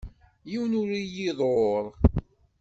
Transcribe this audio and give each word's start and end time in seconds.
Yiwen 0.49 0.77
ur 0.81 0.89
iyi-iḍurr. 0.93 1.85